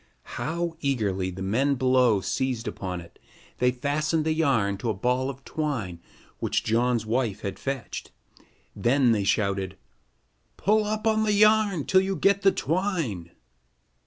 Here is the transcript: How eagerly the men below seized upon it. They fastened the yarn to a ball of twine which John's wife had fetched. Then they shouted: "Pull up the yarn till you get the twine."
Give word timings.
How 0.41 0.77
eagerly 0.81 1.29
the 1.29 1.43
men 1.43 1.75
below 1.75 2.21
seized 2.21 2.67
upon 2.67 3.01
it. 3.01 3.19
They 3.59 3.69
fastened 3.71 4.25
the 4.25 4.33
yarn 4.33 4.77
to 4.79 4.89
a 4.89 4.95
ball 4.95 5.29
of 5.29 5.45
twine 5.45 5.99
which 6.39 6.63
John's 6.63 7.05
wife 7.05 7.41
had 7.41 7.59
fetched. 7.59 8.09
Then 8.75 9.11
they 9.11 9.23
shouted: 9.23 9.77
"Pull 10.57 10.85
up 10.85 11.03
the 11.03 11.33
yarn 11.33 11.85
till 11.85 12.01
you 12.01 12.15
get 12.15 12.41
the 12.41 12.51
twine." 12.51 13.29